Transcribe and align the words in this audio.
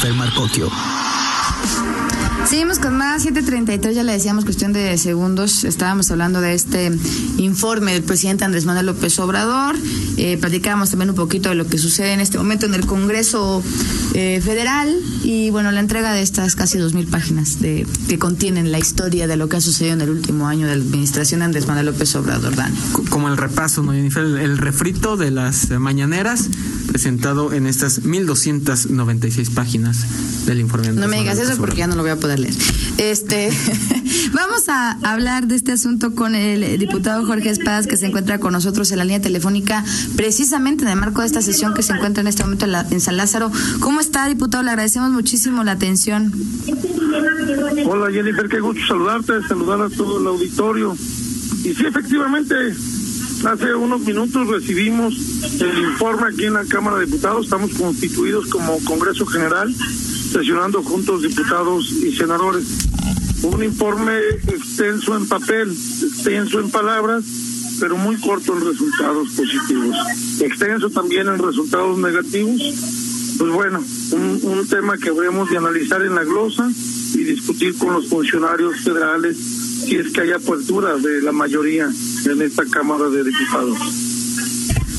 Jennifer 0.00 0.14
Marcocchio. 0.14 0.70
Seguimos 2.46 2.78
con 2.78 2.96
más, 2.96 3.24
733, 3.24 3.96
ya 3.96 4.04
le 4.04 4.12
decíamos 4.12 4.44
cuestión 4.44 4.72
de 4.72 4.96
segundos, 4.96 5.64
estábamos 5.64 6.10
hablando 6.10 6.40
de 6.40 6.54
este 6.54 6.92
informe 7.36 7.94
del 7.94 8.04
presidente 8.04 8.44
Andrés 8.44 8.64
Manuel 8.64 8.86
López 8.86 9.18
Obrador, 9.18 9.76
eh, 10.16 10.38
platicábamos 10.38 10.90
también 10.90 11.10
un 11.10 11.16
poquito 11.16 11.48
de 11.48 11.56
lo 11.56 11.66
que 11.66 11.78
sucede 11.78 12.12
en 12.12 12.20
este 12.20 12.38
momento 12.38 12.66
en 12.66 12.74
el 12.74 12.86
Congreso 12.86 13.62
eh, 14.14 14.40
Federal 14.40 14.94
y 15.24 15.50
bueno, 15.50 15.72
la 15.72 15.80
entrega 15.80 16.12
de 16.12 16.22
estas 16.22 16.54
casi 16.54 16.78
dos 16.78 16.94
mil 16.94 17.08
páginas 17.08 17.60
de, 17.60 17.86
que 18.08 18.18
contienen 18.18 18.70
la 18.70 18.78
historia 18.78 19.26
de 19.26 19.36
lo 19.36 19.48
que 19.48 19.56
ha 19.56 19.60
sucedido 19.60 19.94
en 19.94 20.00
el 20.02 20.10
último 20.10 20.46
año 20.46 20.68
de 20.68 20.76
la 20.76 20.82
administración 20.82 21.40
de 21.40 21.46
Andrés 21.46 21.66
Manuel 21.66 21.86
López 21.86 22.14
Obrador, 22.14 22.54
Dani. 22.54 22.78
Como 23.10 23.28
el 23.28 23.36
repaso, 23.36 23.82
¿no, 23.82 23.92
Jennifer? 23.92 24.22
El, 24.22 24.38
el 24.38 24.58
refrito 24.58 25.16
de 25.16 25.32
las 25.32 25.70
mañaneras 25.70 26.48
presentado 26.88 27.52
en 27.52 27.66
estas 27.66 28.02
1296 28.04 29.50
páginas 29.50 30.46
del 30.46 30.58
informe. 30.60 30.92
No 30.92 31.06
me 31.06 31.18
digas 31.18 31.38
eso 31.38 31.56
porque 31.58 31.76
ya 31.76 31.86
no 31.86 31.94
lo 31.94 32.02
voy 32.02 32.10
a 32.10 32.16
poder 32.16 32.40
leer. 32.40 32.54
Este, 32.96 33.50
vamos 34.32 34.68
a 34.68 34.98
hablar 35.04 35.46
de 35.46 35.54
este 35.54 35.72
asunto 35.72 36.14
con 36.14 36.34
el 36.34 36.78
diputado 36.78 37.24
Jorge 37.24 37.50
Espadas 37.50 37.86
que 37.86 37.96
se 37.96 38.06
encuentra 38.06 38.40
con 38.40 38.52
nosotros 38.52 38.90
en 38.90 38.98
la 38.98 39.04
línea 39.04 39.20
telefónica 39.20 39.84
precisamente 40.16 40.84
en 40.84 40.90
el 40.90 40.96
marco 40.96 41.20
de 41.20 41.26
esta 41.26 41.42
sesión 41.42 41.74
que 41.74 41.82
se 41.82 41.92
encuentra 41.92 42.22
en 42.22 42.26
este 42.26 42.42
momento 42.42 42.64
en, 42.64 42.72
la, 42.72 42.86
en 42.90 43.00
San 43.00 43.16
Lázaro. 43.16 43.52
¿Cómo 43.80 44.00
está, 44.00 44.26
diputado? 44.26 44.62
Le 44.64 44.70
agradecemos 44.70 45.10
muchísimo 45.10 45.62
la 45.64 45.72
atención. 45.72 46.32
Hola 47.86 48.10
Jennifer, 48.10 48.48
qué 48.48 48.60
gusto 48.60 48.80
saludarte, 48.86 49.42
saludar 49.46 49.82
a 49.82 49.90
todo 49.90 50.20
el 50.20 50.26
auditorio. 50.26 50.96
Y 51.64 51.74
sí, 51.74 51.86
efectivamente, 51.86 52.54
hace 53.44 53.74
unos 53.74 54.00
minutos 54.00 54.48
recibimos 54.48 55.14
el 55.60 55.78
informe 55.78 56.28
aquí 56.28 56.44
en 56.46 56.54
la 56.54 56.64
Cámara 56.64 56.98
de 56.98 57.06
Diputados, 57.06 57.44
estamos 57.44 57.72
constituidos 57.74 58.46
como 58.46 58.82
Congreso 58.84 59.26
General, 59.26 59.72
sesionando 59.74 60.82
juntos 60.82 61.22
diputados 61.22 61.90
y 61.90 62.14
senadores. 62.14 62.64
Un 63.42 63.62
informe 63.62 64.18
extenso 64.48 65.16
en 65.16 65.28
papel, 65.28 65.70
extenso 65.70 66.60
en 66.60 66.70
palabras, 66.70 67.24
pero 67.78 67.96
muy 67.96 68.16
corto 68.16 68.56
en 68.56 68.66
resultados 68.66 69.28
positivos. 69.30 69.96
Extenso 70.40 70.90
también 70.90 71.28
en 71.28 71.38
resultados 71.38 71.96
negativos. 71.98 72.60
Pues 73.38 73.52
bueno, 73.52 73.84
un, 74.12 74.40
un 74.42 74.66
tema 74.66 74.98
que 74.98 75.10
habremos 75.10 75.48
de 75.50 75.58
analizar 75.58 76.02
en 76.02 76.16
la 76.16 76.24
glosa 76.24 76.68
y 77.14 77.18
discutir 77.18 77.76
con 77.78 77.92
los 77.92 78.08
funcionarios 78.08 78.80
federales 78.80 79.67
si 79.78 79.96
es 79.96 80.12
que 80.12 80.20
hay 80.22 80.32
apertura 80.32 80.96
de 80.96 81.22
la 81.22 81.32
mayoría 81.32 81.88
en 82.26 82.42
esta 82.42 82.64
Cámara 82.66 83.08
de 83.08 83.24
Diputados. 83.24 84.07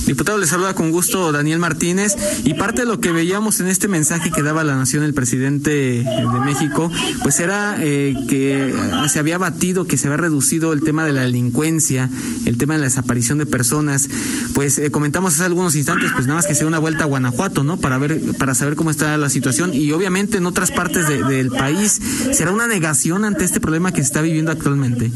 Diputado, 0.10 0.40
le 0.40 0.48
saluda 0.48 0.74
con 0.74 0.90
gusto 0.90 1.32
Daniel 1.32 1.60
Martínez 1.60 2.16
y 2.44 2.56
parte 2.56 2.82
de 2.82 2.88
lo 2.88 3.00
que 3.00 3.12
veíamos 3.12 3.60
en 3.60 3.68
este 3.68 3.88
mensaje 3.88 4.32
que 4.32 4.42
daba 4.42 4.64
la 4.64 4.76
Nación 4.76 5.04
el 5.04 5.14
presidente 5.14 5.70
de 5.70 6.40
México, 6.44 6.92
pues 7.22 7.40
era 7.40 7.78
eh, 7.80 8.16
que 8.28 8.74
se 9.08 9.20
había 9.20 9.38
batido, 9.38 9.86
que 9.86 9.98
se 9.98 10.08
había 10.08 10.18
reducido 10.18 10.74
el 10.74 10.82
tema 10.82 11.06
de 11.06 11.14
la 11.14 11.22
delincuencia, 11.22 12.10
el 12.48 12.58
tema 12.58 12.74
de 12.74 12.80
la 12.80 12.86
desaparición 12.86 13.38
de 13.38 13.46
personas. 13.46 14.10
Pues 14.56 14.80
eh, 14.80 14.90
comentamos 14.90 15.36
hace 15.36 15.44
algunos 15.44 15.76
instantes, 15.76 16.12
pues 16.12 16.26
nada 16.26 16.38
más 16.38 16.48
que 16.48 16.56
sea 16.56 16.66
una 16.66 16.80
vuelta 16.80 17.04
a 17.04 17.06
Guanajuato, 17.06 17.64
¿no? 17.64 17.78
Para 17.78 18.00
ver, 18.00 18.20
para 18.40 18.56
saber 18.56 18.76
cómo 18.76 18.90
está 18.90 19.16
la 19.16 19.30
situación 19.30 19.76
y 19.76 19.92
obviamente 19.92 20.40
en 20.40 20.48
otras 20.48 20.72
partes 20.72 21.08
de, 21.08 21.24
del 21.24 21.52
país 21.52 22.02
será 22.32 22.52
una 22.52 22.66
negación 22.66 23.26
ante 23.26 23.46
este 23.46 23.60
problema 23.60 23.92
que 23.92 23.98
se 23.98 24.08
está 24.08 24.24
viviendo 24.24 24.50
actualmente. 24.50 25.12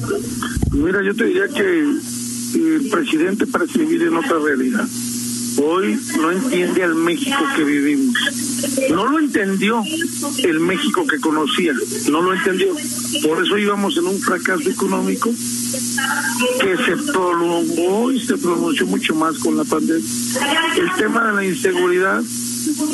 Mira, 0.71 1.03
yo 1.03 1.15
te 1.15 1.25
diría 1.25 1.47
que 1.47 1.97
el 2.53 2.89
presidente 2.89 3.47
parece 3.47 3.79
vivir 3.79 4.03
en 4.03 4.17
otra 4.17 4.39
realidad. 4.39 4.87
Hoy 5.57 5.99
no 6.19 6.31
entiende 6.31 6.83
al 6.83 6.95
México 6.95 7.37
que 7.55 7.63
vivimos. 7.63 8.15
No 8.89 9.07
lo 9.07 9.19
entendió 9.19 9.83
el 10.43 10.59
México 10.59 11.05
que 11.05 11.19
conocía. 11.19 11.73
No 12.09 12.21
lo 12.21 12.33
entendió. 12.33 12.73
Por 13.23 13.43
eso 13.43 13.57
íbamos 13.57 13.95
en 13.97 14.07
un 14.07 14.19
fracaso 14.19 14.69
económico 14.69 15.29
que 15.29 16.77
se 16.77 17.11
prolongó 17.11 18.11
y 18.11 18.19
se 18.19 18.37
pronunció 18.37 18.87
mucho 18.87 19.15
más 19.15 19.37
con 19.39 19.57
la 19.57 19.63
pandemia. 19.63 20.05
El 20.77 20.91
tema 20.97 21.27
de 21.27 21.33
la 21.33 21.45
inseguridad 21.45 22.23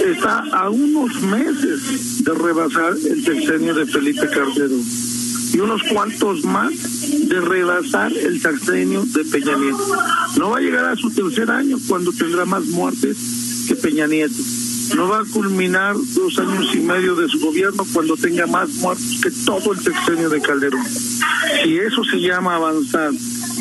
está 0.05 0.39
a 0.51 0.69
unos 0.69 1.21
meses 1.21 2.23
de 2.23 2.33
rebasar 2.33 2.93
el 2.93 3.23
sexenio 3.23 3.73
de 3.73 3.85
Felipe 3.85 4.27
Calderón 4.27 5.08
y 5.53 5.59
unos 5.59 5.81
cuantos 5.83 6.43
más 6.45 6.71
de 7.27 7.41
rebasar 7.41 8.11
el 8.13 8.41
sexenio 8.41 9.03
de 9.05 9.25
Peña 9.25 9.57
Nieto. 9.57 9.87
No 10.37 10.49
va 10.51 10.57
a 10.57 10.61
llegar 10.61 10.85
a 10.85 10.95
su 10.95 11.09
tercer 11.11 11.49
año 11.49 11.77
cuando 11.87 12.11
tendrá 12.11 12.45
más 12.45 12.65
muertes 12.67 13.65
que 13.67 13.75
Peña 13.75 14.07
Nieto. 14.07 14.41
No 14.95 15.07
va 15.07 15.19
a 15.19 15.25
culminar 15.25 15.95
dos 15.95 16.39
años 16.39 16.73
y 16.73 16.79
medio 16.79 17.15
de 17.15 17.29
su 17.29 17.39
gobierno 17.39 17.85
cuando 17.93 18.17
tenga 18.17 18.47
más 18.47 18.69
muertos 18.75 19.19
que 19.21 19.31
todo 19.45 19.73
el 19.73 19.79
sexenio 19.79 20.29
de 20.29 20.41
Calderón. 20.41 20.83
Si 21.63 21.77
eso 21.77 22.03
se 22.03 22.17
llama 22.19 22.55
avanzar 22.55 23.11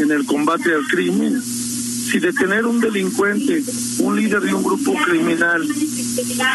en 0.00 0.10
el 0.10 0.24
combate 0.24 0.72
al 0.72 0.86
crimen, 0.86 1.42
si 1.42 2.18
detener 2.20 2.64
un 2.64 2.80
delincuente, 2.80 3.62
un 3.98 4.16
líder 4.16 4.40
de 4.40 4.54
un 4.54 4.62
grupo 4.62 4.94
criminal 5.04 5.62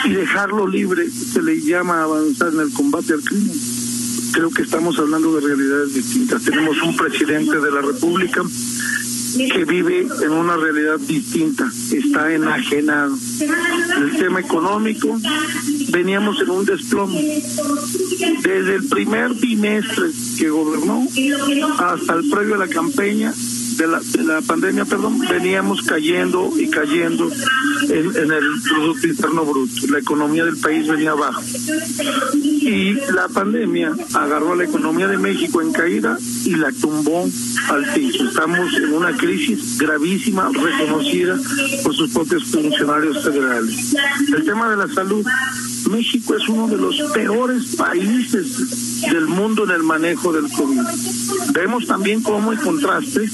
y 0.06 0.10
dejarlo 0.10 0.68
libre 0.68 1.08
se 1.12 1.44
le 1.44 1.62
llama 1.62 2.02
avanzar 2.02 2.54
en 2.54 2.62
el 2.62 2.72
combate 2.72 3.14
al 3.14 3.22
crimen, 3.22 3.56
creo 4.34 4.50
que 4.50 4.64
estamos 4.64 4.98
hablando 4.98 5.36
de 5.36 5.48
realidades 5.48 5.94
distintas. 5.94 6.44
Tenemos 6.44 6.82
un 6.82 6.96
presidente 6.98 7.60
de 7.60 7.72
la 7.72 7.82
República 7.82 8.42
que 9.52 9.66
vive 9.66 10.08
en 10.22 10.32
una 10.32 10.58
realidad 10.58 11.00
distinta, 11.00 11.72
está 11.92 12.34
enajenado. 12.34 13.16
En 13.40 14.04
el 14.04 14.18
tema 14.18 14.40
económico 14.40 15.20
veníamos 15.90 16.42
en 16.42 16.50
un 16.50 16.66
desplome. 16.66 17.42
Desde 18.44 18.76
el 18.76 18.88
primer 18.88 19.34
bimestre 19.36 20.10
que 20.38 20.50
gobernó 20.50 21.08
hasta 21.80 22.14
el 22.16 22.30
previo 22.30 22.56
a 22.56 22.60
la 22.60 22.68
campaña, 22.68 23.34
de 23.78 23.88
la, 23.88 24.00
de 24.00 24.24
la 24.24 24.42
pandemia, 24.42 24.86
perdón, 24.86 25.20
veníamos 25.20 25.82
cayendo 25.82 26.52
y 26.58 26.70
cayendo 26.70 27.30
en, 27.94 28.16
en, 28.16 28.31
el 28.31 28.44
Producto 28.68 29.08
Interno 29.08 29.46
Bruto. 29.46 29.88
La 29.90 30.00
economía 30.00 30.46
del 30.46 30.58
país 30.58 30.88
venía 30.88 31.12
abajo. 31.12 31.42
Y 32.34 32.94
la 33.12 33.28
pandemia 33.34 33.94
agarró 34.14 34.54
a 34.54 34.56
la 34.56 34.64
economía 34.64 35.08
de 35.08 35.18
México 35.18 35.62
en 35.62 35.72
caída 35.72 36.18
y 36.46 36.56
la 36.56 36.72
tumbó 36.72 37.30
al 37.70 37.94
piso. 37.94 38.28
Estamos 38.28 38.74
en 38.76 38.94
una 38.94 39.16
crisis 39.16 39.78
gravísima, 39.78 40.50
reconocida 40.50 41.38
por 41.84 41.96
sus 41.96 42.12
propios 42.12 42.46
funcionarios 42.46 43.24
federales. 43.24 43.96
El 44.36 44.44
tema 44.44 44.70
de 44.70 44.78
la 44.78 44.88
salud. 44.94 45.25
México 45.90 46.36
es 46.36 46.48
uno 46.48 46.68
de 46.70 46.78
los 46.78 47.12
peores 47.12 47.75
países 47.75 49.02
del 49.02 49.28
mundo 49.28 49.66
en 49.66 49.72
el 49.72 49.84
manejo 49.84 50.31
del 50.31 50.50
COVID. 50.50 50.81
Vemos 51.54 51.86
también 51.86 52.24
cómo 52.24 52.54
en 52.54 52.60
contraste 52.60 53.30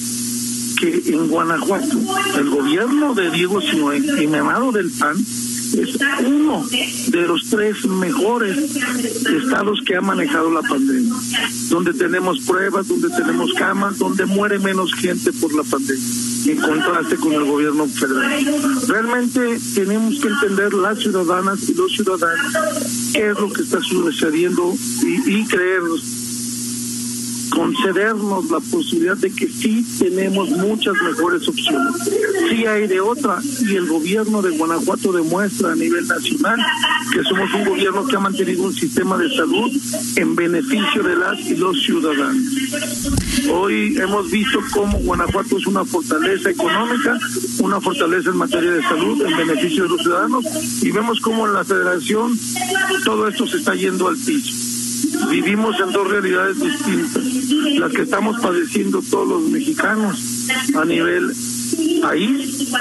que 0.79 1.01
en 1.07 1.27
Guanajuato 1.27 1.97
el 2.37 2.49
gobierno 2.49 3.13
de 3.13 3.29
Diego 3.31 3.59
Sinoé, 3.61 4.01
emanado 4.21 4.71
del 4.71 4.89
PAN, 4.91 5.17
es 5.17 5.97
uno 6.25 6.65
de 6.67 7.27
los 7.27 7.49
tres 7.49 7.85
mejores 7.85 8.57
estados 9.25 9.79
que 9.85 9.95
ha 9.95 10.01
manejado 10.01 10.49
la 10.51 10.61
pandemia, 10.61 11.13
donde 11.69 11.93
tenemos 11.93 12.39
pruebas, 12.39 12.87
donde 12.87 13.09
tenemos 13.09 13.53
camas, 13.53 13.99
donde 13.99 14.25
muere 14.25 14.57
menos 14.59 14.93
gente 14.95 15.31
por 15.33 15.53
la 15.53 15.63
pandemia, 15.63 16.03
en 16.47 16.57
contraste 16.57 17.15
con 17.17 17.33
el 17.33 17.45
gobierno 17.45 17.87
federal. 17.87 18.45
Realmente 18.87 19.59
tenemos 19.75 20.19
que 20.19 20.27
entender 20.27 20.73
las 20.73 20.99
ciudadanas 20.99 21.69
y 21.69 21.73
los 21.75 21.91
ciudadanos 21.91 22.53
qué 23.13 23.29
es 23.29 23.39
lo 23.39 23.51
que 23.51 23.61
está 23.61 23.79
sucediendo 23.81 24.73
y, 25.03 25.39
y 25.39 25.45
concedernos 27.49 28.49
la 28.49 28.59
posibilidad 28.59 29.17
de 29.17 29.31
que 29.31 29.47
sí 29.47 29.85
tenemos 29.99 30.49
muchas 30.49 30.93
mejores 31.03 31.47
opciones. 31.47 31.93
Sí 32.49 32.65
hay 32.65 32.87
de 32.87 32.99
otra 32.99 33.39
y 33.61 33.75
el 33.75 33.87
gobierno 33.87 34.41
de 34.41 34.51
Guanajuato 34.57 35.11
demuestra 35.11 35.71
a 35.71 35.75
nivel 35.75 36.07
nacional 36.07 36.59
que 37.11 37.23
somos 37.23 37.53
un 37.53 37.65
gobierno 37.65 38.05
que 38.05 38.15
ha 38.15 38.19
mantenido 38.19 38.63
un 38.63 38.73
sistema 38.73 39.17
de 39.17 39.29
salud 39.35 39.71
en 40.15 40.35
beneficio 40.35 41.03
de 41.03 41.15
las 41.15 41.39
y 41.39 41.55
los 41.55 41.81
ciudadanos. 41.83 42.43
Hoy 43.51 43.97
hemos 43.97 44.29
visto 44.29 44.59
cómo 44.73 44.97
Guanajuato 44.99 45.57
es 45.57 45.67
una 45.67 45.85
fortaleza 45.85 46.49
económica, 46.49 47.17
una 47.59 47.81
fortaleza 47.81 48.29
en 48.29 48.37
materia 48.37 48.71
de 48.71 48.81
salud 48.83 49.21
en 49.25 49.37
beneficio 49.37 49.83
de 49.83 49.89
los 49.89 50.01
ciudadanos 50.01 50.45
y 50.81 50.91
vemos 50.91 51.19
cómo 51.19 51.47
en 51.47 51.53
la 51.53 51.63
federación 51.63 52.37
todo 53.03 53.27
esto 53.27 53.47
se 53.47 53.57
está 53.57 53.75
yendo 53.75 54.07
al 54.07 54.17
piso 54.17 54.68
vivimos 55.29 55.79
en 55.79 55.91
dos 55.91 56.09
realidades 56.09 56.59
distintas, 56.59 57.23
las 57.79 57.91
que 57.91 58.03
estamos 58.03 58.39
padeciendo 58.39 59.01
todos 59.01 59.27
los 59.27 59.41
mexicanos 59.49 60.47
a 60.75 60.85
nivel 60.85 61.33
país, 62.01 62.71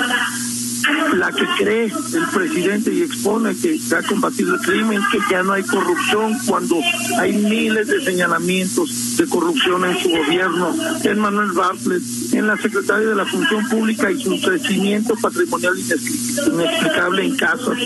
la 1.15 1.33
que 1.33 1.45
cree 1.59 1.85
el 1.87 2.27
presidente 2.33 2.95
y 2.95 3.03
expone 3.03 3.55
que 3.57 3.79
se 3.79 3.97
ha 3.97 4.03
combatido 4.03 4.55
el 4.55 4.61
crimen, 4.61 5.01
que 5.11 5.19
ya 5.31 5.43
no 5.43 5.53
hay 5.53 5.63
corrupción 5.65 6.37
cuando 6.47 6.77
hay 7.19 7.33
miles 7.33 7.89
de 7.89 8.05
señalamientos 8.05 9.17
de 9.17 9.27
corrupción 9.27 9.85
en 9.85 9.99
su 9.99 10.09
gobierno, 10.09 10.75
en 11.03 11.19
Manuel 11.19 11.53
Bartlett, 11.53 12.03
en 12.39 12.47
la 12.47 12.57
Secretaría 12.57 13.09
de 13.09 13.15
la 13.17 13.27
Función 13.27 13.69
Pública 13.69 14.11
y 14.11 14.23
su 14.23 14.41
crecimiento 14.41 15.15
patrimonial 15.17 15.75
inexplicable 15.77 17.25
en 17.25 17.37
casas. 17.37 17.79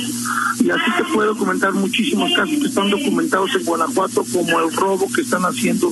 Y 0.61 0.71
así 0.71 0.91
te 0.97 1.05
puedo 1.13 1.37
comentar 1.37 1.73
muchísimos 1.73 2.31
casos 2.37 2.57
que 2.61 2.69
están 2.69 2.91
documentados 2.91 3.55
en 3.55 3.65
Guanajuato, 3.65 4.25
como 4.31 4.61
el 4.61 4.73
robo 4.77 5.11
que 5.13 5.23
están 5.23 5.43
haciendo 5.45 5.91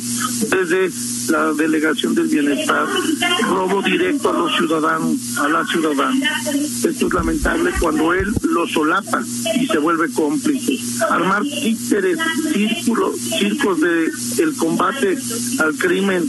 desde 0.51 0.91
la 1.33 1.53
Delegación 1.55 2.15
del 2.15 2.29
Bienestar, 2.29 2.87
robo 3.49 3.83
directo 3.83 4.31
a 4.31 4.33
los 4.35 4.57
ciudadanos, 4.57 5.39
a 5.39 5.49
la 5.49 5.65
ciudadana. 5.67 6.43
Esto 6.53 7.07
es 7.07 7.15
lamentable 7.15 7.73
cuando 7.81 8.12
él 8.12 8.33
lo 8.43 8.69
solapa 8.69 9.23
y 9.59 9.67
se 9.67 9.79
vuelve 9.79 10.12
cómplice. 10.12 10.79
Armar 11.09 11.43
títeres, 11.43 12.19
círculos, 12.53 13.17
circos 13.39 13.81
de 13.81 14.11
el 14.39 14.55
combate 14.57 15.19
al 15.59 15.75
crimen 15.77 16.29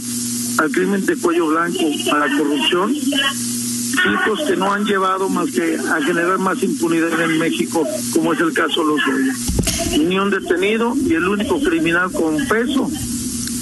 al 0.58 0.70
crimen 0.70 1.04
de 1.06 1.16
cuello 1.16 1.48
blanco, 1.48 1.84
a 2.12 2.18
la 2.18 2.36
corrupción, 2.36 2.94
circos 2.94 4.40
que 4.46 4.56
no 4.56 4.72
han 4.72 4.84
llevado 4.84 5.28
más 5.28 5.50
que 5.50 5.76
a 5.76 6.00
generar 6.02 6.38
más 6.38 6.62
impunidad 6.62 7.20
en 7.20 7.38
México, 7.38 7.86
como 8.12 8.32
es 8.32 8.40
el 8.40 8.52
caso 8.52 8.80
de 8.80 8.86
los 8.86 9.98
Ni 9.98 10.18
un 10.18 10.30
detenido 10.30 10.94
y 10.96 11.14
el 11.14 11.28
único 11.28 11.60
criminal 11.60 12.10
con 12.12 12.36
peso 12.46 12.90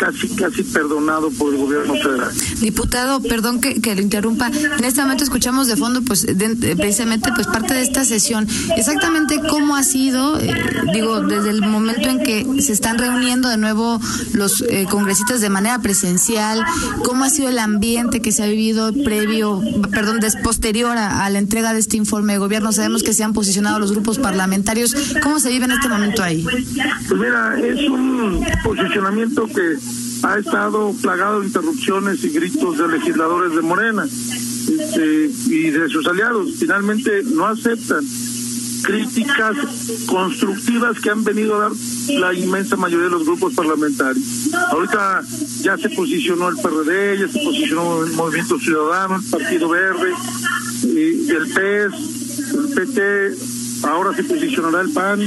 casi, 0.00 0.28
casi 0.30 0.62
perdonado 0.62 1.30
por 1.30 1.52
el 1.52 1.60
gobierno 1.60 1.94
federal. 1.94 2.30
Diputado, 2.60 3.20
perdón 3.20 3.60
que, 3.60 3.82
que 3.82 3.94
lo 3.94 4.00
interrumpa. 4.00 4.50
En 4.78 4.84
este 4.84 5.02
momento 5.02 5.24
escuchamos 5.24 5.66
de 5.66 5.76
fondo, 5.76 6.00
pues, 6.00 6.26
precisamente, 6.76 7.30
pues, 7.34 7.46
parte 7.46 7.74
de 7.74 7.82
esta 7.82 8.06
sesión. 8.06 8.48
Exactamente 8.78 9.40
cómo 9.50 9.76
ha 9.76 9.82
sido, 9.82 10.40
eh, 10.40 10.54
digo, 10.94 11.20
desde 11.20 11.50
el 11.50 11.60
momento 11.60 12.08
en 12.08 12.22
que 12.22 12.62
se 12.62 12.72
están 12.72 12.96
reuniendo 12.96 13.50
de 13.50 13.58
nuevo 13.58 14.00
los 14.32 14.62
eh, 14.62 14.86
congresistas 14.90 15.42
de 15.42 15.50
manera 15.50 15.80
presencial, 15.80 16.64
cómo 17.04 17.24
ha 17.24 17.30
sido 17.30 17.50
el 17.50 17.58
ambiente 17.58 18.22
que 18.22 18.32
se 18.32 18.42
ha 18.42 18.46
vivido 18.46 18.92
previo, 19.04 19.60
perdón, 19.90 20.20
des, 20.20 20.36
posterior 20.36 20.96
a, 20.96 21.26
a 21.26 21.30
la 21.30 21.38
entrega 21.38 21.74
de 21.74 21.80
este 21.80 21.98
informe 21.98 22.32
de 22.32 22.38
gobierno. 22.38 22.72
Sabemos 22.72 23.02
que 23.02 23.12
se 23.12 23.22
han 23.22 23.34
posicionado 23.34 23.78
los 23.78 23.92
grupos 23.92 24.18
parlamentarios. 24.18 24.96
¿Cómo 25.22 25.40
se 25.40 25.50
vive 25.50 25.66
en 25.66 25.72
este 25.72 25.88
momento 25.88 26.22
ahí? 26.22 26.42
Pues 26.42 27.20
mira, 27.20 27.58
es 27.62 27.86
un 27.90 28.46
posicionamiento 28.64 29.46
que 29.46 29.89
ha 30.22 30.38
estado 30.38 30.92
plagado 31.00 31.40
de 31.40 31.46
interrupciones 31.46 32.22
y 32.24 32.30
gritos 32.30 32.78
de 32.78 32.88
legisladores 32.88 33.54
de 33.54 33.62
Morena 33.62 34.04
este, 34.04 35.30
y 35.46 35.70
de 35.70 35.88
sus 35.88 36.06
aliados. 36.06 36.50
Finalmente 36.58 37.22
no 37.24 37.46
aceptan 37.46 38.04
críticas 38.82 39.56
constructivas 40.06 40.98
que 41.00 41.10
han 41.10 41.22
venido 41.24 41.56
a 41.56 41.68
dar 41.68 41.72
la 42.08 42.34
inmensa 42.34 42.76
mayoría 42.76 43.06
de 43.06 43.12
los 43.12 43.24
grupos 43.24 43.54
parlamentarios. 43.54 44.24
Ahorita 44.70 45.22
ya 45.62 45.76
se 45.76 45.90
posicionó 45.90 46.48
el 46.48 46.56
PRD, 46.56 47.18
ya 47.18 47.28
se 47.28 47.40
posicionó 47.40 48.04
el 48.04 48.12
Movimiento 48.12 48.58
Ciudadano, 48.58 49.16
el 49.16 49.30
Partido 49.30 49.68
Verde, 49.68 50.12
y 50.82 51.30
el 51.30 51.48
PES, 51.48 52.54
el 52.54 52.74
PT, 52.74 53.34
ahora 53.82 54.14
se 54.14 54.24
posicionará 54.24 54.80
el 54.80 54.90
PAN. 54.90 55.20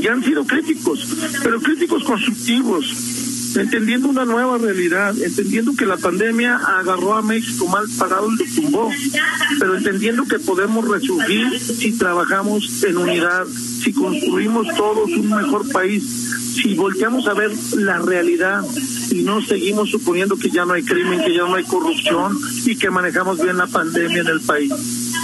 Y 0.00 0.06
han 0.08 0.22
sido 0.22 0.44
críticos, 0.44 1.06
pero 1.42 1.60
críticos 1.60 2.02
constructivos 2.04 3.19
entendiendo 3.56 4.08
una 4.08 4.24
nueva 4.24 4.58
realidad, 4.58 5.14
entendiendo 5.20 5.74
que 5.76 5.86
la 5.86 5.96
pandemia 5.96 6.56
agarró 6.56 7.14
a 7.14 7.22
México 7.22 7.66
mal 7.66 7.86
parado 7.98 8.28
y 8.32 8.36
lo 8.36 8.54
tumbó, 8.54 8.90
pero 9.58 9.76
entendiendo 9.76 10.24
que 10.24 10.38
podemos 10.38 10.86
resurgir 10.86 11.58
si 11.58 11.92
trabajamos 11.92 12.82
en 12.84 12.96
unidad, 12.96 13.46
si 13.46 13.92
construimos 13.92 14.66
todos 14.76 15.10
un 15.10 15.28
mejor 15.30 15.70
país, 15.70 16.02
si 16.62 16.74
volteamos 16.74 17.26
a 17.26 17.34
ver 17.34 17.50
la 17.76 17.98
realidad 17.98 18.62
y 19.10 19.22
no 19.22 19.40
seguimos 19.42 19.90
suponiendo 19.90 20.36
que 20.36 20.50
ya 20.50 20.64
no 20.64 20.74
hay 20.74 20.82
crimen, 20.82 21.22
que 21.24 21.34
ya 21.34 21.42
no 21.42 21.54
hay 21.54 21.64
corrupción 21.64 22.38
y 22.64 22.76
que 22.76 22.90
manejamos 22.90 23.40
bien 23.40 23.56
la 23.56 23.66
pandemia 23.66 24.20
en 24.20 24.28
el 24.28 24.40
país. 24.40 24.72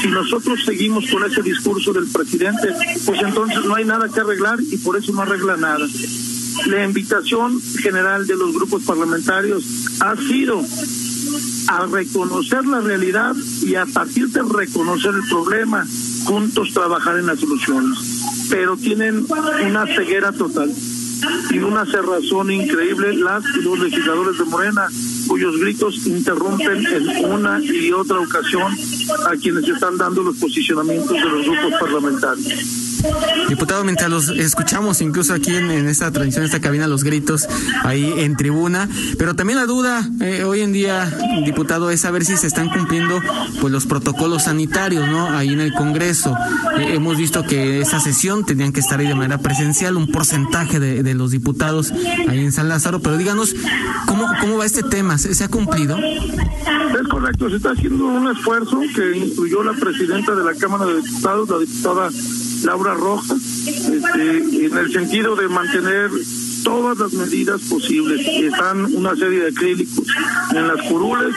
Si 0.03 0.09
nosotros 0.09 0.65
seguimos 0.65 1.07
con 1.11 1.25
ese 1.25 1.43
discurso 1.43 1.93
del 1.93 2.07
presidente, 2.07 2.69
pues 3.05 3.21
entonces 3.23 3.65
no 3.65 3.75
hay 3.75 3.85
nada 3.85 4.09
que 4.09 4.21
arreglar 4.21 4.59
y 4.61 4.77
por 4.79 4.97
eso 4.97 5.13
no 5.13 5.23
arregla 5.23 5.57
nada. 5.57 5.87
La 6.65 6.85
invitación 6.85 7.61
general 7.81 8.27
de 8.27 8.35
los 8.35 8.53
grupos 8.55 8.83
parlamentarios 8.83 9.65
ha 10.01 10.17
sido 10.17 10.61
a 11.69 11.87
reconocer 11.87 12.65
la 12.67 12.81
realidad 12.81 13.35
y 13.63 13.75
a 13.75 13.87
partir 13.87 14.29
de 14.29 14.43
reconocer 14.43 15.15
el 15.15 15.29
problema, 15.29 15.87
juntos 16.25 16.73
trabajar 16.73 17.19
en 17.19 17.27
las 17.27 17.39
soluciones. 17.39 17.99
Pero 18.51 18.77
tienen 18.77 19.27
una 19.65 19.87
ceguera 19.87 20.33
total 20.33 20.73
y 21.51 21.59
una 21.59 21.85
cerrazón 21.87 22.51
increíble 22.51 23.15
las 23.15 23.45
y 23.57 23.63
los 23.63 23.79
legisladores 23.79 24.39
de 24.39 24.45
Morena, 24.45 24.89
cuyos 25.29 25.59
gritos 25.59 26.07
interrumpen 26.07 26.87
en 26.87 27.33
una 27.33 27.61
y 27.63 27.93
otra 27.93 28.21
ocasión 28.21 28.73
a 29.27 29.37
quienes 29.37 29.69
están 29.69 29.97
dando 29.97 30.23
los 30.23 30.37
posicionamientos 30.37 31.13
de 31.13 31.25
los 31.25 31.47
grupos 31.47 31.81
parlamentarios. 31.81 32.96
Diputado, 33.49 33.85
mientras 33.85 34.11
los 34.11 34.29
escuchamos 34.29 35.01
incluso 35.01 35.33
aquí 35.33 35.55
en, 35.55 35.71
esta 35.89 36.11
tradición, 36.11 36.43
en 36.43 36.47
esta 36.47 36.61
cabina, 36.61 36.89
los 36.89 37.05
gritos 37.05 37.47
ahí 37.85 38.13
en 38.19 38.37
tribuna, 38.37 38.89
pero 39.19 39.37
también 39.37 39.59
la 39.59 39.67
duda 39.67 40.09
eh, 40.21 40.43
hoy 40.43 40.63
en 40.63 40.73
día, 40.73 41.13
diputado, 41.45 41.91
es 41.91 42.01
saber 42.01 42.25
si 42.25 42.37
se 42.37 42.49
están 42.49 42.69
cumpliendo 42.69 43.21
pues 43.61 43.73
los 43.73 43.87
protocolos 43.87 44.45
sanitarios, 44.45 45.09
¿no? 45.09 45.29
Ahí 45.29 45.51
en 45.51 45.61
el 45.61 45.73
Congreso. 45.73 46.37
Eh, 46.79 46.95
hemos 46.95 47.17
visto 47.17 47.45
que 47.45 47.81
esa 47.81 48.01
sesión 48.01 48.45
tenían 48.45 48.73
que 48.73 48.81
estar 48.81 48.99
ahí 48.99 49.07
de 49.07 49.15
manera 49.15 49.39
presencial, 49.39 49.97
un 49.97 50.11
porcentaje 50.11 50.81
de, 50.81 51.15
los 51.15 51.31
diputados 51.31 51.93
ahí 52.29 52.41
en 52.41 52.53
San 52.53 52.69
Lázaro, 52.69 53.01
pero 53.01 53.17
díganos, 53.17 53.55
¿cómo, 54.07 54.27
cómo 54.41 54.59
va 54.59 54.67
este 54.67 54.83
tema? 54.83 55.19
¿Se, 55.19 55.43
ha 55.43 55.49
cumplido? 55.49 55.97
Es 55.97 57.09
correcto, 57.09 57.49
se 57.49 57.57
está 57.57 57.71
haciendo 57.71 58.07
un 58.07 58.29
esfuerzo 58.29 58.81
que 58.95 59.17
incluyó 59.17 59.63
la 59.63 59.73
presidenta 59.73 60.35
de 60.35 60.45
la 60.45 60.55
Cámara 60.55 60.85
de 60.87 61.01
Diputados, 61.01 61.49
la 61.49 61.59
diputada 61.59 62.11
Laura 62.67 62.95
Rojas, 62.95 63.41
este, 63.69 64.67
en 64.67 64.77
el 64.77 64.93
sentido 64.93 65.37
de 65.37 65.49
mantener 65.49 66.11
todas 66.65 66.99
las 66.99 67.13
medidas 67.13 67.61
posibles. 67.63 68.27
Están 68.27 68.93
una 68.93 69.15
serie 69.15 69.39
de 69.43 69.49
acrílicos 69.51 70.05
en 70.51 70.67
las 70.67 70.83
curules, 70.89 71.33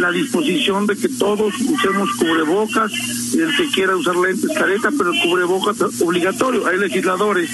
la 0.00 0.10
disposición 0.10 0.88
de 0.88 0.96
que 0.96 1.08
todos 1.08 1.54
usemos 1.60 2.10
cubrebocas, 2.18 2.90
el 3.34 3.56
que 3.56 3.68
quiera 3.70 3.94
usar 3.94 4.16
lentes 4.16 4.50
careta, 4.58 4.90
pero 4.98 5.12
el 5.12 5.20
cubrebocas 5.22 5.76
obligatorio. 6.00 6.66
Hay 6.66 6.78
legisladores 6.78 7.48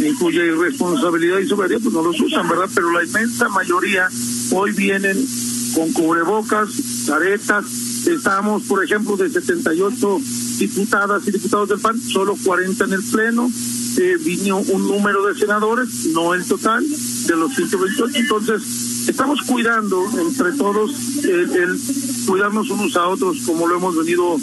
en 0.00 0.14
cuya 0.16 0.44
irresponsabilidad 0.44 1.38
y 1.38 1.46
soberanía 1.46 1.78
pues 1.82 1.94
no 1.94 2.02
los 2.02 2.20
usan, 2.20 2.46
¿verdad? 2.50 2.68
Pero 2.74 2.92
la 2.92 3.02
inmensa 3.02 3.48
mayoría 3.48 4.08
hoy 4.52 4.72
vienen 4.72 5.26
con 5.74 5.90
cubrebocas, 5.94 6.68
caretas. 7.06 7.64
Estamos, 8.06 8.62
por 8.64 8.84
ejemplo, 8.84 9.16
de 9.16 9.30
78 9.30 10.20
diputadas 10.58 11.26
y 11.26 11.30
diputados 11.30 11.68
del 11.68 11.80
PAN, 11.80 12.00
solo 12.00 12.36
40 12.44 12.84
en 12.84 12.92
el 12.92 13.02
Pleno, 13.02 13.50
eh, 13.96 14.16
vino 14.24 14.58
un 14.58 14.86
número 14.86 15.26
de 15.26 15.38
senadores, 15.38 16.06
no 16.06 16.34
el 16.34 16.44
total, 16.44 16.84
de 16.84 17.36
los 17.36 17.54
128. 17.54 18.18
Entonces, 18.18 19.08
estamos 19.08 19.42
cuidando 19.42 20.04
entre 20.18 20.52
todos 20.52 20.90
el, 21.24 21.80
cuidarnos 22.26 22.70
unos 22.70 22.96
a 22.96 23.08
otros 23.08 23.38
como 23.46 23.66
lo 23.66 23.76
hemos 23.76 23.96
venido 23.96 24.36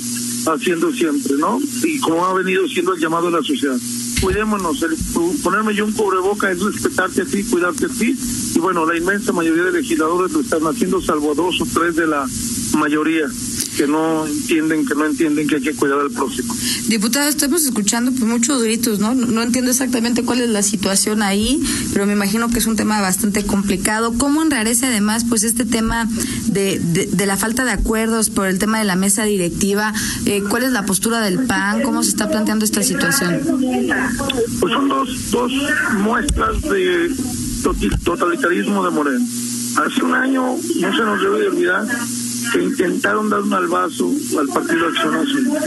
haciendo 0.48 0.92
siempre, 0.92 1.36
¿no? 1.38 1.60
Y 1.84 2.00
como 2.00 2.26
ha 2.26 2.34
venido 2.34 2.68
siendo 2.68 2.94
el 2.94 3.00
llamado 3.00 3.30
de 3.30 3.38
la 3.38 3.44
sociedad. 3.44 3.78
Cuidémonos, 4.22 4.82
el, 4.84 4.96
ponerme 5.44 5.76
yo 5.76 5.86
un 5.86 5.94
cubreboca 5.94 6.52
es 6.52 6.62
respetarte 6.62 7.24
a 7.24 7.26
ti, 7.26 7.44
cuidarte 7.44 7.86
a 7.86 7.90
ti. 7.90 8.16
Y 8.56 8.60
bueno, 8.60 8.86
la 8.86 8.98
inmensa 8.98 9.32
mayoría 9.32 9.64
de 9.64 9.72
legisladores 9.74 10.32
lo 10.32 10.42
están 10.42 10.64
haciendo, 10.64 11.02
salvo 11.02 11.34
dos 11.34 11.60
o 11.62 11.66
tres 11.74 11.96
de 11.96 12.08
la 12.08 12.28
mayoría 12.78 13.28
que 13.76 13.88
no 13.88 14.26
entienden, 14.28 14.86
que 14.86 14.96
no 14.96 15.06
entienden 15.06 15.48
que 15.48 15.56
hay 15.56 15.62
que 15.62 15.74
cuidar 15.74 16.00
al 16.00 16.12
próximo. 16.12 16.54
Diputado, 16.88 17.30
estamos 17.30 17.64
escuchando 17.64 18.12
pues, 18.12 18.24
muchos 18.24 18.62
gritos, 18.62 19.00
¿no? 19.00 19.14
No 19.14 19.42
entiendo 19.42 19.72
exactamente 19.72 20.24
cuál 20.24 20.42
es 20.42 20.50
la 20.50 20.62
situación 20.62 21.22
ahí, 21.22 21.62
pero 21.94 22.06
me 22.06 22.14
imagino 22.14 22.50
que 22.50 22.60
es 22.60 22.66
un 22.66 22.76
tema 22.76 23.02
bastante 23.02 23.44
complicado. 23.46 24.14
¿Cómo 24.18 24.42
enrarece 24.42 24.88
además 24.88 25.26
pues 25.28 25.44
este 25.44 25.66
tema 25.66 26.08
de, 26.48 26.80
de, 26.80 27.26
la 27.26 27.38
falta 27.38 27.64
de 27.64 27.72
acuerdos 27.72 28.30
por 28.30 28.48
el 28.48 28.60
tema 28.60 28.80
de 28.80 28.86
la 28.86 28.96
mesa 28.96 29.24
directiva? 29.24 29.94
Eh, 30.26 30.44
¿Cuál 30.50 30.64
es 30.64 30.72
la 30.72 30.86
postura 30.86 31.22
del 31.22 31.46
PAN? 31.46 31.82
¿Cómo 31.82 32.04
se 32.04 32.10
está 32.10 32.30
planteando 32.30 32.66
esta 32.66 32.84
situación? 32.84 33.40
Pues 34.60 34.74
son 34.74 34.90
dos, 34.90 35.32
dos 35.32 35.52
muestras 36.00 36.62
de 36.62 37.16
totalitarismo 38.04 38.84
de 38.84 38.90
Moreno. 38.92 39.26
Hace 39.78 40.04
un 40.04 40.14
año, 40.14 40.58
no 40.58 40.96
se 40.96 41.04
nos 41.04 41.22
debe 41.22 41.40
de 41.40 41.48
olvidar, 41.48 41.88
que 42.52 42.62
intentaron 42.62 43.30
dar 43.30 43.42
un 43.42 43.54
albazo 43.54 44.12
al 44.40 44.48
Partido 44.48 44.88
Acción 44.88 45.14
Nacional, 45.14 45.64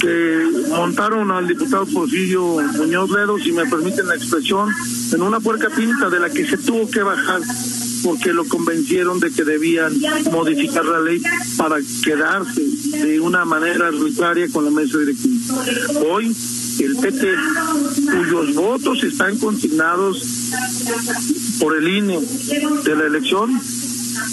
que 0.00 0.68
montaron 0.70 1.30
al 1.30 1.48
diputado 1.48 1.86
Porfirio 1.86 2.56
Muñoz 2.76 3.10
Ledo, 3.10 3.38
si 3.38 3.52
me 3.52 3.66
permiten 3.66 4.06
la 4.06 4.16
expresión, 4.16 4.68
en 5.12 5.22
una 5.22 5.40
puerca 5.40 5.70
pinta 5.70 6.10
de 6.10 6.20
la 6.20 6.30
que 6.30 6.46
se 6.46 6.58
tuvo 6.58 6.90
que 6.90 7.02
bajar 7.02 7.40
porque 8.02 8.32
lo 8.32 8.46
convencieron 8.46 9.18
de 9.20 9.30
que 9.30 9.44
debían 9.44 9.92
modificar 10.30 10.84
la 10.84 11.00
ley 11.00 11.20
para 11.56 11.76
quedarse 12.04 12.62
de 12.62 13.20
una 13.20 13.44
manera 13.44 13.88
arbitraria 13.88 14.48
con 14.52 14.64
la 14.64 14.70
mesa 14.70 14.98
directiva. 14.98 15.54
Hoy 16.08 16.34
el 16.80 16.96
PT, 16.96 17.34
cuyos 18.06 18.54
votos 18.54 19.02
están 19.02 19.36
consignados 19.38 20.52
por 21.58 21.76
el 21.76 21.88
INE 21.88 22.20
de 22.84 22.96
la 22.96 23.06
elección, 23.06 23.60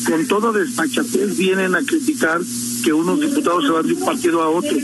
con 0.05 0.27
toda 0.27 0.51
despachatez 0.51 1.37
vienen 1.37 1.75
a 1.75 1.83
criticar 1.83 2.41
que 2.83 2.93
unos 2.93 3.19
diputados 3.19 3.65
se 3.65 3.71
van 3.71 3.87
de 3.87 3.93
un 3.93 4.05
partido 4.05 4.41
a 4.43 4.49
otro, 4.49 4.77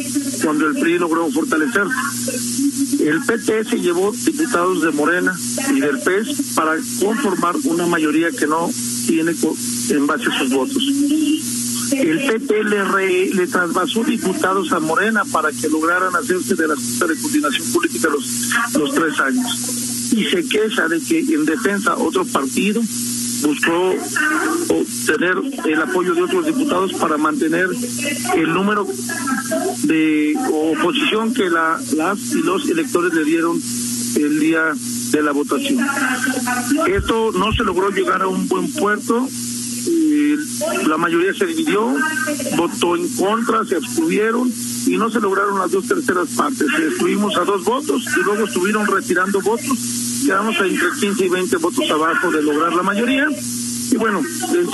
cuando 0.43 0.67
el 0.67 0.75
PRI 0.75 0.97
logró 0.97 1.29
fortalecerse. 1.29 1.93
El 2.99 3.21
PT 3.21 3.65
se 3.65 3.79
llevó 3.79 4.11
diputados 4.11 4.81
de 4.81 4.91
Morena 4.91 5.33
y 5.75 5.79
del 5.79 5.99
PES 5.99 6.53
para 6.55 6.75
conformar 6.99 7.55
una 7.63 7.85
mayoría 7.85 8.31
que 8.31 8.47
no 8.47 8.69
tiene 9.07 9.33
en 9.89 10.07
base 10.07 10.25
a 10.29 10.39
sus 10.39 10.49
votos. 10.49 10.83
El 11.91 12.25
PT 12.25 12.63
le, 12.63 13.33
le 13.33 13.47
trasvasó 13.47 14.03
diputados 14.03 14.71
a 14.71 14.79
Morena 14.79 15.23
para 15.25 15.51
que 15.51 15.67
lograran 15.69 16.15
hacerse 16.15 16.55
de 16.55 16.67
la 16.67 16.75
Junta 16.75 17.07
de 17.07 17.15
Coordinación 17.17 17.71
Política 17.73 18.09
los, 18.09 18.49
los 18.73 18.93
tres 18.93 19.19
años. 19.19 20.11
Y 20.13 20.25
se 20.25 20.43
queja 20.47 20.87
de 20.87 20.99
que 21.01 21.19
en 21.19 21.45
defensa 21.45 21.97
otro 21.97 22.25
partido 22.25 22.81
buscó 23.41 23.95
obtener 24.69 25.37
el 25.65 25.81
apoyo 25.81 26.13
de 26.13 26.21
otros 26.23 26.45
diputados 26.45 26.93
para 26.93 27.17
mantener 27.17 27.67
el 28.35 28.53
número 28.53 28.87
de 29.83 30.35
oposición 30.51 31.33
que 31.33 31.49
la, 31.49 31.79
las 31.95 32.19
y 32.31 32.41
los 32.41 32.69
electores 32.69 33.13
le 33.13 33.23
dieron 33.23 33.61
el 34.15 34.39
día 34.39 34.73
de 35.11 35.23
la 35.23 35.31
votación. 35.31 35.79
Esto 36.87 37.31
no 37.33 37.51
se 37.53 37.63
logró 37.63 37.89
llegar 37.89 38.21
a 38.21 38.27
un 38.27 38.47
buen 38.47 38.71
puerto. 38.71 39.27
la 40.87 40.97
mayoría 40.97 41.33
se 41.33 41.45
dividió, 41.45 41.93
votó 42.55 42.95
en 42.95 43.07
contra, 43.15 43.65
se 43.65 43.75
abstuvieron 43.77 44.51
y 44.85 44.97
no 44.97 45.09
se 45.09 45.19
lograron 45.19 45.59
las 45.59 45.71
dos 45.71 45.87
terceras 45.87 46.29
partes. 46.29 46.67
Estuvimos 46.91 47.35
a 47.37 47.43
dos 47.43 47.63
votos 47.63 48.03
y 48.17 48.23
luego 48.23 48.45
estuvieron 48.45 48.85
retirando 48.87 49.41
votos 49.41 50.00
quedamos 50.25 50.55
entre 50.59 50.87
15 50.99 51.25
y 51.25 51.29
20 51.29 51.57
votos 51.57 51.91
abajo 51.91 52.31
de 52.31 52.41
lograr 52.41 52.73
la 52.73 52.83
mayoría. 52.83 53.27
Y 53.91 53.97
bueno, 53.97 54.21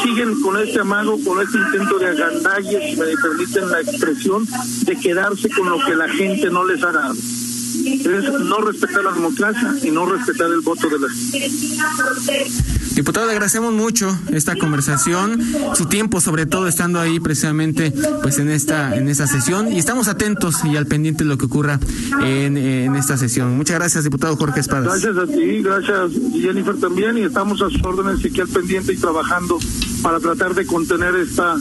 siguen 0.04 0.42
con 0.42 0.60
este 0.62 0.80
amago, 0.80 1.18
con 1.24 1.42
este 1.42 1.58
intento 1.58 1.98
de 1.98 2.08
agandalle, 2.08 2.92
si 2.92 2.98
me 2.98 3.06
permiten 3.18 3.70
la 3.70 3.82
expresión, 3.82 4.48
de 4.84 4.96
quedarse 4.96 5.50
con 5.50 5.70
lo 5.70 5.84
que 5.84 5.96
la 5.96 6.08
gente 6.08 6.50
no 6.50 6.64
les 6.66 6.84
ha 6.84 6.92
dado. 6.92 7.14
Es 7.14 8.40
no 8.46 8.58
respetar 8.60 9.04
la 9.04 9.12
democracia 9.12 9.76
y 9.84 9.92
no 9.92 10.06
respetar 10.06 10.52
el 10.52 10.62
voto 10.62 10.88
de 10.88 11.00
la 11.00 11.10
gente. 11.10 12.77
Diputado, 12.98 13.28
le 13.28 13.34
agradecemos 13.34 13.76
mucho 13.76 14.18
esta 14.32 14.56
conversación, 14.56 15.40
su 15.76 15.86
tiempo 15.86 16.20
sobre 16.20 16.48
todo 16.48 16.68
estando 16.68 17.00
ahí 17.00 17.20
precisamente 17.20 17.94
pues 18.24 18.40
en 18.40 18.50
esta 18.50 18.96
en 18.96 19.08
esta 19.08 19.28
sesión 19.28 19.72
y 19.72 19.78
estamos 19.78 20.08
atentos 20.08 20.66
y 20.66 20.76
al 20.76 20.88
pendiente 20.88 21.24
de 21.24 21.30
lo 21.30 21.38
que 21.38 21.46
ocurra 21.46 21.80
en, 22.24 22.58
esta 22.96 23.16
sesión. 23.16 23.56
Muchas 23.56 23.76
gracias, 23.76 24.04
diputado 24.04 24.36
Jorge 24.36 24.62
Espadas. 24.62 25.00
Gracias 25.00 25.16
a 25.16 25.28
ti, 25.28 25.62
gracias 25.62 26.12
Jennifer 26.34 26.76
también 26.78 27.20
y 27.20 27.22
estamos 27.22 27.62
a 27.62 27.70
sus 27.70 27.84
órdenes 27.84 28.26
aquí 28.26 28.42
al 28.42 28.48
pendiente 28.48 28.94
y 28.94 28.98
trabajando 28.98 29.60
para 30.02 30.20
tratar 30.20 30.56
de 30.56 30.66
contener 30.66 31.16
esta 31.18 31.56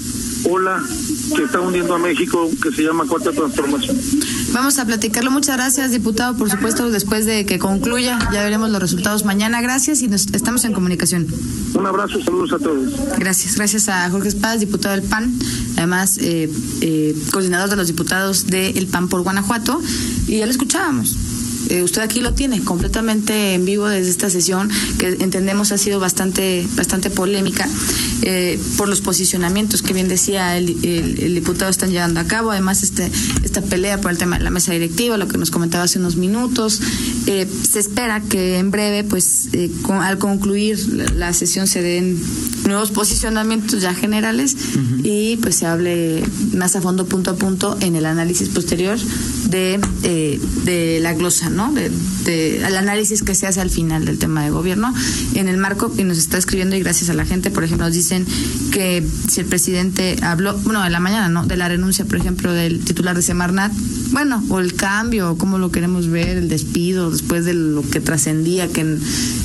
ola 0.48 0.82
que 1.36 1.42
está 1.42 1.60
hundiendo 1.60 1.94
a 1.94 1.98
México 1.98 2.48
que 2.62 2.72
se 2.72 2.82
llama 2.82 3.04
Cuarta 3.04 3.30
Transformación. 3.32 3.94
Vamos 4.56 4.78
a 4.78 4.86
platicarlo. 4.86 5.30
Muchas 5.30 5.54
gracias, 5.54 5.90
diputado. 5.90 6.34
Por 6.34 6.50
supuesto, 6.50 6.90
después 6.90 7.26
de 7.26 7.44
que 7.44 7.58
concluya, 7.58 8.18
ya 8.32 8.42
veremos 8.42 8.70
los 8.70 8.80
resultados 8.80 9.26
mañana. 9.26 9.60
Gracias 9.60 10.00
y 10.00 10.08
nos, 10.08 10.28
estamos 10.32 10.64
en 10.64 10.72
comunicación. 10.72 11.26
Un 11.75 11.84
abrazo, 11.84 12.22
saludos 12.22 12.54
a 12.54 12.58
todos. 12.58 12.90
Gracias. 13.18 13.56
Gracias 13.56 13.90
a 13.90 14.08
Jorge 14.08 14.28
Espadas, 14.28 14.60
diputado 14.60 14.94
del 14.94 15.04
PAN, 15.04 15.30
además 15.76 16.16
eh, 16.22 16.50
eh, 16.80 17.14
coordinador 17.32 17.68
de 17.68 17.76
los 17.76 17.86
diputados 17.86 18.46
del 18.46 18.86
PAN 18.86 19.08
por 19.08 19.20
Guanajuato. 19.20 19.78
Y 20.26 20.38
ya 20.38 20.46
lo 20.46 20.52
escuchábamos 20.52 21.14
eh, 21.68 21.82
usted 21.82 22.02
aquí 22.02 22.20
lo 22.20 22.35
tiene 22.35 22.62
completamente 22.62 23.54
en 23.54 23.64
vivo 23.64 23.88
desde 23.88 24.11
esta 24.11 24.30
sesión 24.30 24.70
que 24.99 25.08
entendemos 25.20 25.73
ha 25.73 25.78
sido 25.78 26.00
bastante 26.00 26.66
bastante 26.76 27.11
polémica 27.11 27.68
eh, 28.23 28.58
por 28.76 28.88
los 28.88 29.00
posicionamientos 29.00 29.82
que 29.82 29.92
bien 29.92 30.08
decía 30.08 30.56
el, 30.56 30.85
el, 30.85 31.35
diputado 31.35 31.70
están 31.70 31.90
llevando 31.90 32.20
a 32.20 32.25
cabo. 32.25 32.50
Además 32.50 32.82
este 32.82 33.11
esta 33.42 33.62
pelea 33.62 34.00
por 34.00 34.11
el 34.11 34.18
tema 34.18 34.38
de 34.38 34.44
la 34.44 34.50
mesa 34.50 34.73
directiva 34.73 35.16
lo 35.16 35.28
que 35.28 35.38
nos 35.38 35.50
comentaba 35.50 35.85
hace 35.85 35.99
unos 35.99 36.16
minutos. 36.16 36.80
Eh, 37.26 37.46
se 37.68 37.80
espera 37.80 38.20
que 38.20 38.58
en 38.58 38.70
breve 38.70 39.04
pues 39.04 39.49
al 40.00 40.18
concluir 40.18 40.78
la, 41.14 41.32
sesión 41.32 41.66
se 41.66 41.82
den 41.82 42.23
nuevos 42.64 42.90
posicionamientos 42.90 43.82
ya 43.82 43.94
generales 43.94 44.56
y 45.02 45.37
pues 45.37 45.56
se 45.56 45.66
hable 45.66 46.23
más 46.52 46.76
a 46.76 46.80
fondo 46.80 47.06
punto 47.06 47.32
a 47.32 47.35
punto 47.35 47.76
en 47.80 47.96
el 47.96 48.06
análisis 48.06 48.49
posterior 48.49 48.99
de, 49.50 49.80
de 50.64 50.98
la 51.00 51.14
glosa 51.14 51.50
¿no? 51.50 51.72
De, 51.72 52.62
al 52.64 52.76
análisis 52.76 53.22
que 53.22 53.34
se 53.34 53.46
hace 53.46 53.60
al 53.60 53.70
final 53.70 54.04
del 54.04 54.18
tema 54.18 54.42
de 54.42 54.50
gobierno. 54.50 54.92
En 55.34 55.48
el 55.48 55.56
marco, 55.56 55.92
y 55.96 56.04
nos 56.04 56.18
está 56.18 56.38
escribiendo, 56.38 56.76
y 56.76 56.80
gracias 56.80 57.10
a 57.10 57.14
la 57.14 57.24
gente, 57.24 57.50
por 57.50 57.64
ejemplo, 57.64 57.86
nos 57.86 57.94
dicen 57.94 58.26
que 58.72 59.06
si 59.28 59.40
el 59.40 59.46
presidente 59.46 60.16
habló, 60.22 60.56
bueno, 60.58 60.82
de 60.82 60.90
la 60.90 61.00
mañana, 61.00 61.28
¿no? 61.28 61.46
De 61.46 61.56
la 61.56 61.68
renuncia, 61.68 62.04
por 62.04 62.16
ejemplo, 62.16 62.52
del 62.52 62.80
titular 62.80 63.14
de 63.14 63.22
Semarnat, 63.22 63.72
bueno, 64.10 64.42
o 64.48 64.58
el 64.58 64.74
cambio, 64.74 65.36
cómo 65.38 65.58
lo 65.58 65.70
queremos 65.70 66.08
ver, 66.08 66.36
el 66.36 66.48
despido, 66.48 67.10
después 67.10 67.44
de 67.44 67.54
lo 67.54 67.88
que 67.88 68.00
trascendía, 68.00 68.68
que, 68.68 68.98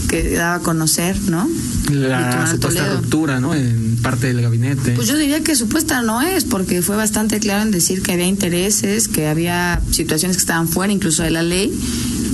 que 0.10 0.31
daba 0.31 0.55
a 0.55 0.60
conocer, 0.60 1.20
¿no? 1.27 1.48
La 1.91 2.48
supuesta 2.50 2.96
ruptura, 2.96 3.39
¿no? 3.39 3.53
En 3.53 3.98
parte 4.01 4.27
del 4.27 4.41
gabinete. 4.41 4.93
Pues 4.93 5.08
yo 5.08 5.17
diría 5.17 5.43
que 5.43 5.55
supuesta 5.55 6.01
no 6.01 6.22
es, 6.22 6.46
porque 6.46 6.81
fue 6.81 6.96
bastante 6.96 7.39
claro 7.39 7.63
en 7.63 7.72
decir 7.72 8.01
que 8.01 8.13
había 8.13 8.25
intereses, 8.25 9.08
que 9.08 9.27
había 9.27 9.81
situaciones 9.91 10.38
que 10.38 10.41
estaban 10.41 10.67
fuera 10.67 10.91
incluso 10.91 11.24
de 11.24 11.31
la 11.31 11.43
ley, 11.43 11.71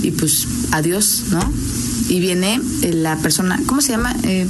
y 0.02 0.10
pues 0.12 0.46
adiós, 0.72 1.24
¿no? 1.30 1.40
Y 2.08 2.20
viene 2.20 2.60
eh, 2.82 2.92
la 2.92 3.16
persona, 3.18 3.60
¿cómo 3.66 3.80
se 3.80 3.92
llama? 3.92 4.16
Eh, 4.22 4.46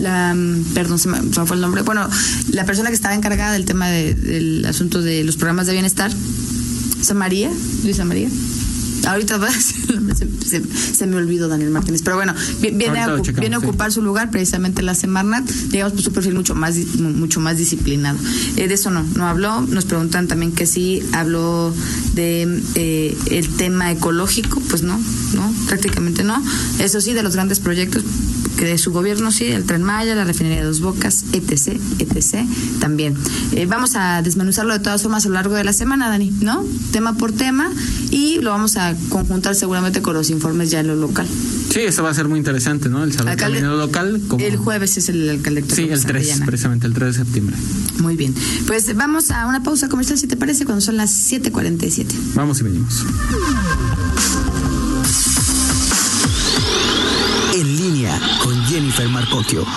la, 0.00 0.34
mm, 0.34 0.74
perdón, 0.74 0.98
se 0.98 1.08
me, 1.08 1.18
fue 1.20 1.56
el 1.56 1.60
nombre. 1.60 1.82
Bueno, 1.82 2.08
la 2.50 2.64
persona 2.64 2.88
que 2.88 2.94
estaba 2.94 3.14
encargada 3.14 3.52
del 3.52 3.64
tema 3.64 3.90
del 3.90 4.64
asunto 4.66 5.02
de 5.02 5.24
los 5.24 5.36
programas 5.36 5.66
de 5.66 5.72
bienestar, 5.72 6.10
María, 7.14 7.50
Luisa 7.82 8.04
María. 8.04 8.28
Ahorita 9.06 9.38
va, 9.38 9.50
se, 9.50 10.62
se, 10.94 11.06
me 11.06 11.16
olvidó 11.16 11.48
Daniel 11.48 11.70
Martínez, 11.70 12.02
pero 12.02 12.16
bueno, 12.16 12.34
viene, 12.60 13.00
a, 13.00 13.16
viene 13.16 13.56
a 13.56 13.58
ocupar 13.58 13.92
su 13.92 14.02
lugar 14.02 14.30
precisamente 14.30 14.82
la 14.82 14.94
Semarnat, 14.94 15.48
digamos, 15.48 15.92
por 15.92 16.02
su 16.02 16.12
perfil 16.12 16.34
mucho 16.34 16.54
más 16.54 16.76
mucho 16.98 17.40
más 17.40 17.58
disciplinado. 17.58 18.18
Eh, 18.56 18.68
de 18.68 18.74
eso 18.74 18.90
no, 18.90 19.04
no 19.14 19.26
habló. 19.26 19.60
Nos 19.62 19.84
preguntan 19.84 20.28
también 20.28 20.52
que 20.52 20.66
sí 20.66 21.02
habló 21.12 21.74
de 22.14 22.62
eh, 22.74 23.16
el 23.30 23.48
tema 23.56 23.92
ecológico, 23.92 24.60
pues 24.68 24.82
no, 24.82 24.98
no, 25.34 25.54
prácticamente 25.66 26.24
no. 26.24 26.42
Eso 26.78 27.00
sí, 27.00 27.12
de 27.12 27.22
los 27.22 27.34
grandes 27.34 27.60
proyectos, 27.60 28.04
que 28.56 28.64
de 28.64 28.78
su 28.78 28.92
gobierno 28.92 29.32
sí, 29.32 29.46
el 29.46 29.64
Tren 29.64 29.82
Maya, 29.82 30.14
la 30.14 30.24
refinería 30.24 30.60
de 30.60 30.64
Dos 30.64 30.80
Bocas, 30.80 31.24
etc., 31.32 31.80
etc., 31.98 32.46
también. 32.80 33.16
Eh, 33.52 33.66
vamos 33.66 33.96
a 33.96 34.22
desmenuzarlo 34.22 34.72
de 34.72 34.80
todas 34.80 35.02
formas 35.02 35.24
a 35.26 35.28
lo 35.28 35.34
largo 35.34 35.54
de 35.54 35.64
la 35.64 35.72
semana, 35.72 36.08
Dani, 36.08 36.30
¿no? 36.40 36.64
Tema 36.92 37.14
por 37.14 37.32
tema, 37.32 37.70
y 38.10 38.40
lo 38.40 38.50
vamos 38.50 38.76
a 38.76 38.94
conjuntar 39.08 39.54
seguramente 39.54 40.02
con 40.02 40.14
los 40.14 40.30
informes 40.30 40.70
ya 40.70 40.80
en 40.80 40.88
lo 40.88 40.96
local. 40.96 41.26
Sí, 41.70 41.80
eso 41.80 42.04
va 42.04 42.10
a 42.10 42.14
ser 42.14 42.28
muy 42.28 42.38
interesante, 42.38 42.88
¿no? 42.88 43.02
El 43.02 43.12
salón 43.12 43.78
local. 43.78 44.20
El 44.38 44.56
jueves 44.56 44.96
es 44.96 45.08
el 45.08 45.28
alcalde. 45.28 45.64
Sí, 45.68 45.88
el 45.90 46.04
3, 46.04 46.42
precisamente 46.46 46.86
el 46.86 46.94
3 46.94 47.08
de 47.08 47.24
septiembre. 47.24 47.56
Muy 47.98 48.16
bien. 48.16 48.34
Pues 48.66 48.94
vamos 48.94 49.30
a 49.30 49.46
una 49.46 49.62
pausa 49.62 49.88
comercial, 49.88 50.18
si 50.18 50.26
te 50.26 50.36
parece, 50.36 50.64
cuando 50.64 50.80
son 50.80 50.96
las 50.96 51.10
7.47. 51.32 52.06
Vamos 52.34 52.60
y 52.60 52.64
venimos. 52.64 53.04
Jennifer 58.74 59.08
Marcocchio. 59.08 59.74